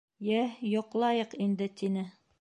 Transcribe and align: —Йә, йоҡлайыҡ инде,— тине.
—Йә, 0.29 0.39
йоҡлайыҡ 0.69 1.37
инде,— 1.47 1.69
тине. 1.83 2.11